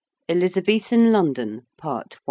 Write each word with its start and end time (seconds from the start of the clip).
ELIZABETHAN 0.29 1.11
LONDON. 1.11 1.67
PART 1.77 2.15
I. 2.17 2.19